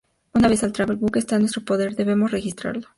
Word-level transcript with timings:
Una 0.33 0.47
vez 0.47 0.63
el 0.63 0.71
Travel 0.73 0.97
Bug 0.97 1.15
está 1.17 1.35
en 1.35 1.41
nuestro 1.41 1.63
poder, 1.63 1.95
debemos 1.95 2.31
registrarlo. 2.31 2.87